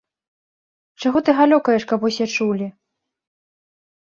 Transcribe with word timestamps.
Чаго 1.03 1.17
ты 1.27 1.35
галёкаеш, 1.39 1.83
каб 1.91 1.99
усе 2.09 2.25
чулі. 2.37 2.67